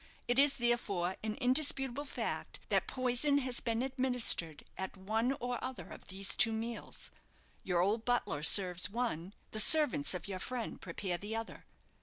[0.27, 5.63] It is, therefore, an indisputable fact, that poison has bee a administered at one or
[5.63, 7.11] other of these two meals.
[7.63, 11.67] Your old butler serves one the servants of your friend prepare the other.